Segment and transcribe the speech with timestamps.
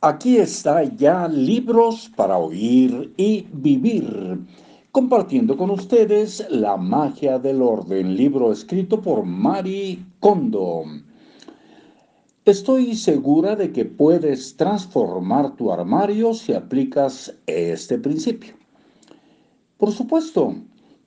[0.00, 4.38] Aquí está ya Libros para Oír y Vivir,
[4.92, 10.84] compartiendo con ustedes La magia del orden, libro escrito por Mari Kondo.
[12.44, 18.54] Estoy segura de que puedes transformar tu armario si aplicas este principio.
[19.78, 20.54] Por supuesto,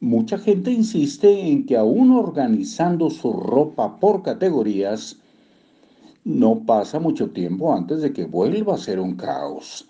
[0.00, 5.19] mucha gente insiste en que aún organizando su ropa por categorías,
[6.24, 9.88] no pasa mucho tiempo antes de que vuelva a ser un caos.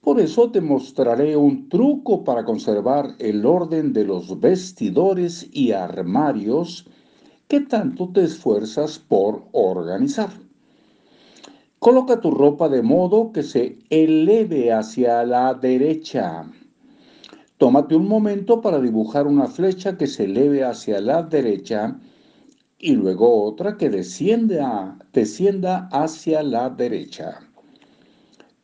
[0.00, 6.86] Por eso te mostraré un truco para conservar el orden de los vestidores y armarios
[7.48, 10.30] que tanto te esfuerzas por organizar.
[11.78, 16.50] Coloca tu ropa de modo que se eleve hacia la derecha.
[17.58, 21.98] Tómate un momento para dibujar una flecha que se eleve hacia la derecha
[22.80, 27.40] y luego otra que descienda, descienda hacia la derecha.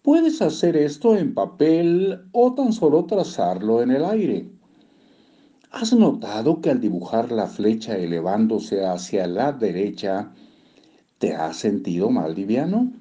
[0.02, 4.48] Puedes hacer esto en papel o tan solo trazarlo en el aire.
[5.70, 10.32] ¿Has notado que al dibujar la flecha elevándose hacia la derecha,
[11.18, 12.92] te has sentido más liviano?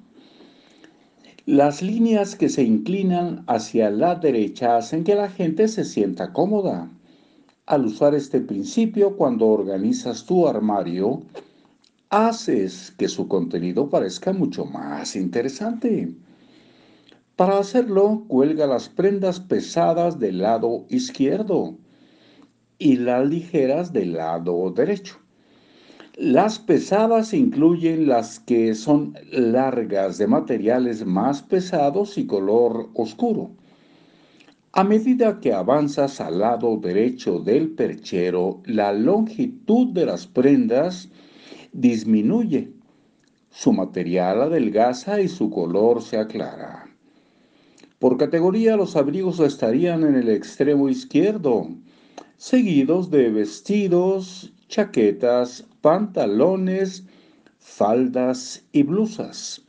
[1.46, 6.90] Las líneas que se inclinan hacia la derecha hacen que la gente se sienta cómoda.
[7.66, 11.22] Al usar este principio, cuando organizas tu armario,
[12.10, 16.14] haces que su contenido parezca mucho más interesante.
[17.34, 21.76] Para hacerlo, cuelga las prendas pesadas del lado izquierdo
[22.78, 25.16] y las ligeras del lado derecho.
[26.14, 33.50] Las pesadas incluyen las que son largas de materiales más pesados y color oscuro.
[34.76, 41.08] A medida que avanzas al lado derecho del perchero, la longitud de las prendas
[41.72, 42.74] disminuye.
[43.48, 46.90] Su material adelgaza y su color se aclara.
[47.98, 51.68] Por categoría, los abrigos estarían en el extremo izquierdo,
[52.36, 57.06] seguidos de vestidos, chaquetas, pantalones,
[57.58, 59.65] faldas y blusas.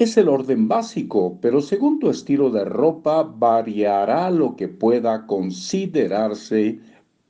[0.00, 6.80] Es el orden básico, pero según tu estilo de ropa variará lo que pueda considerarse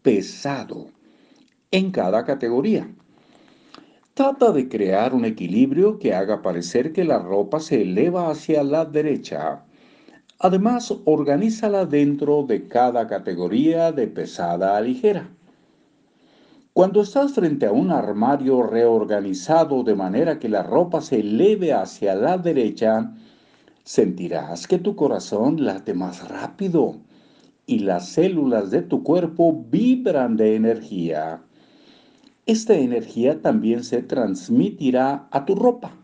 [0.03, 0.87] pesado
[1.73, 2.89] en cada categoría.
[4.15, 8.85] Trata de crear un equilibrio que haga parecer que la ropa se eleva hacia la
[8.85, 9.65] derecha.
[10.39, 15.29] Además, organízala dentro de cada categoría de pesada a ligera.
[16.81, 22.15] Cuando estás frente a un armario reorganizado de manera que la ropa se eleve hacia
[22.15, 23.13] la derecha,
[23.85, 26.97] sentirás que tu corazón late más rápido
[27.67, 31.43] y las células de tu cuerpo vibran de energía.
[32.47, 35.99] Esta energía también se transmitirá a tu ropa.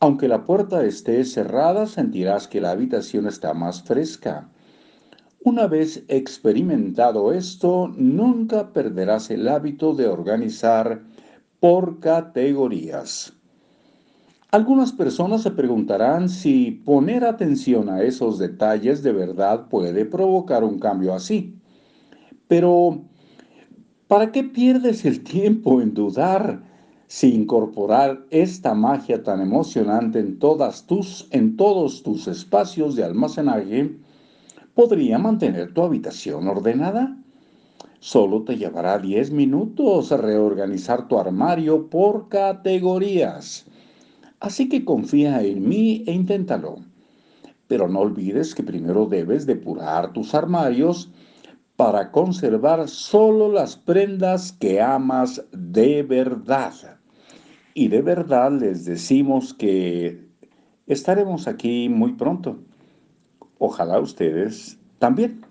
[0.00, 4.48] Aunque la puerta esté cerrada, sentirás que la habitación está más fresca
[5.44, 11.02] una vez experimentado esto, nunca perderás el hábito de organizar
[11.60, 13.32] por categorías.
[14.50, 20.78] Algunas personas se preguntarán si poner atención a esos detalles de verdad puede provocar un
[20.78, 21.56] cambio así.
[22.48, 23.02] Pero,
[24.08, 26.62] ¿para qué pierdes el tiempo en dudar
[27.06, 30.82] si incorporar esta magia tan emocionante en, todos
[32.02, 33.96] tus espacios de almacenaje
[34.74, 37.16] podría mantener tu habitación ordenada.
[38.00, 43.66] Solo te llevará 10 minutos reorganizar tu armario por categorías.
[44.40, 46.76] Así que confía en mí e inténtalo.
[47.68, 51.10] Pero no olvides que primero debes depurar tus armarios
[51.76, 56.72] para conservar solo las prendas que amas de verdad.
[57.74, 60.28] Y de verdad les decimos que
[60.86, 62.58] estaremos aquí muy pronto.
[63.64, 65.46] Ojalá ustedes también.